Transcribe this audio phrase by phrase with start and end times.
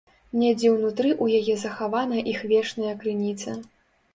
[0.43, 3.59] Недзе ўнутры ў яе захавана іх вечная крыніца.